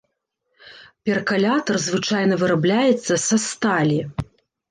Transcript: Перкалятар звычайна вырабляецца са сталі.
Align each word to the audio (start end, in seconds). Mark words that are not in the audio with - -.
Перкалятар 1.09 1.77
звычайна 1.87 2.33
вырабляецца 2.43 3.13
са 3.27 3.37
сталі. 3.49 3.99